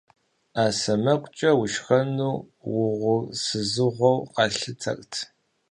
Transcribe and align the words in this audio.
Ӏэ 0.53 0.65
сэмэгукӀэ 0.79 1.51
ушхэну 1.61 2.35
угъурсызыгъэу 2.81 4.19
къалъытэрт. 4.33 5.13